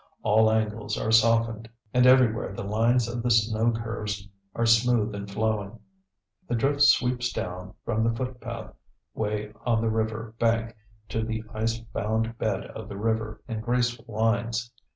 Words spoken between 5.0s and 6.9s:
and flowing. The drift